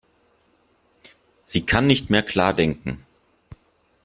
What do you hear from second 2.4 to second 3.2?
denken.